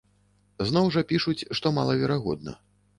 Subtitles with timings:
[0.69, 2.61] Зноў жа пішуць, што малаверагодна.